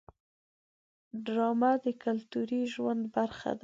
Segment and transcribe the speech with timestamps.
[1.25, 3.59] ډرامه د کلتوري ژوند برخه ده